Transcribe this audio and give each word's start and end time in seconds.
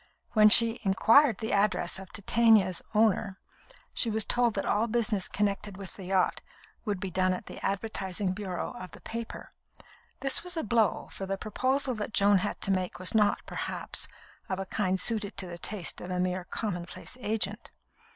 When 0.33 0.49
she 0.49 0.79
inquired 0.81 1.37
the 1.37 1.51
address 1.53 1.99
of 1.99 2.11
Titania's 2.11 2.81
owner, 2.95 3.37
she 3.93 4.09
was 4.09 4.25
told 4.25 4.55
that 4.55 4.65
all 4.65 4.87
business 4.87 5.27
connected 5.29 5.77
with 5.77 5.93
the 5.95 6.05
yacht 6.05 6.41
would 6.85 6.99
be 6.99 7.11
done 7.11 7.33
at 7.33 7.45
the 7.45 7.63
advertising 7.63 8.31
bureau 8.33 8.71
of 8.79 8.89
the 8.93 9.01
paper. 9.01 9.53
This 10.21 10.43
was 10.43 10.57
a 10.57 10.63
blow, 10.63 11.09
for 11.11 11.27
the 11.27 11.37
proposal 11.37 11.93
that 11.93 12.15
Joan 12.15 12.39
had 12.39 12.59
to 12.61 12.71
make 12.71 12.97
was 12.97 13.13
not, 13.13 13.45
perhaps, 13.45 14.07
of 14.49 14.57
a 14.57 14.65
kind 14.65 14.99
suited 14.99 15.37
to 15.37 15.45
the 15.45 15.59
taste 15.59 16.01
of 16.01 16.09
a 16.09 16.19
mere 16.19 16.45
commonplace 16.45 17.15
agent. 17.21 17.69